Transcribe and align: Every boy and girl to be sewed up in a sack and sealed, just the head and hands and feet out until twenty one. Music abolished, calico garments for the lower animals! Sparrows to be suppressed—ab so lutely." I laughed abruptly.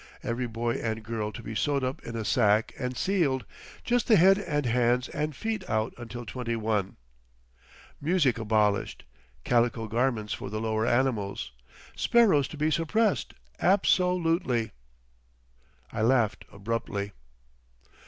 Every 0.23 0.47
boy 0.47 0.77
and 0.77 1.03
girl 1.03 1.31
to 1.31 1.43
be 1.43 1.53
sewed 1.53 1.83
up 1.83 2.01
in 2.01 2.15
a 2.15 2.25
sack 2.25 2.73
and 2.79 2.97
sealed, 2.97 3.45
just 3.83 4.07
the 4.07 4.15
head 4.15 4.39
and 4.39 4.65
hands 4.65 5.09
and 5.09 5.35
feet 5.35 5.63
out 5.69 5.93
until 5.95 6.25
twenty 6.25 6.55
one. 6.55 6.97
Music 8.01 8.39
abolished, 8.39 9.03
calico 9.43 9.87
garments 9.87 10.33
for 10.33 10.49
the 10.49 10.59
lower 10.59 10.87
animals! 10.87 11.51
Sparrows 11.95 12.47
to 12.47 12.57
be 12.57 12.71
suppressed—ab 12.71 13.85
so 13.85 14.15
lutely." 14.15 14.71
I 15.93 16.01
laughed 16.01 16.45
abruptly. 16.51 17.11